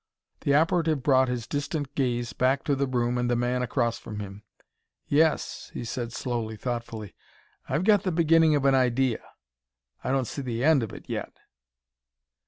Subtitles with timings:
[0.39, 4.19] The operative brought his distant gaze back to the room and the man across from
[4.19, 4.41] him.
[5.05, 7.13] "Yes," he said slowly, thoughtfully,
[7.69, 9.21] "I've got the beginning of an idea;
[10.03, 11.33] I don't see the end of it yet.